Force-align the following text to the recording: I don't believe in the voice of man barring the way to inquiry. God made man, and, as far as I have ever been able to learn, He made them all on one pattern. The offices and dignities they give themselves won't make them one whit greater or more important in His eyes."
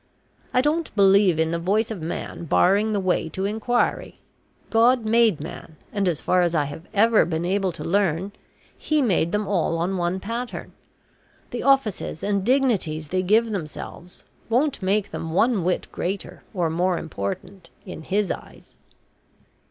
I 0.51 0.61
don't 0.61 0.89
believe 0.95 1.37
in 1.37 1.51
the 1.51 1.59
voice 1.59 1.91
of 1.91 2.01
man 2.01 2.45
barring 2.45 2.91
the 2.91 2.99
way 2.99 3.29
to 3.29 3.45
inquiry. 3.45 4.19
God 4.71 5.05
made 5.05 5.39
man, 5.39 5.75
and, 5.93 6.07
as 6.07 6.19
far 6.19 6.41
as 6.41 6.55
I 6.55 6.63
have 6.63 6.87
ever 6.91 7.23
been 7.23 7.45
able 7.45 7.71
to 7.71 7.83
learn, 7.83 8.31
He 8.75 9.03
made 9.03 9.31
them 9.31 9.47
all 9.47 9.77
on 9.77 9.97
one 9.97 10.19
pattern. 10.19 10.71
The 11.51 11.61
offices 11.61 12.23
and 12.23 12.43
dignities 12.43 13.09
they 13.09 13.21
give 13.21 13.51
themselves 13.51 14.23
won't 14.49 14.81
make 14.81 15.11
them 15.11 15.33
one 15.33 15.63
whit 15.63 15.87
greater 15.91 16.41
or 16.51 16.71
more 16.71 16.97
important 16.97 17.69
in 17.85 18.01
His 18.01 18.31
eyes." 18.31 18.73